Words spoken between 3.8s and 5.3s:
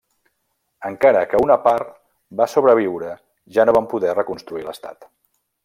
poder reconstruir l'estat.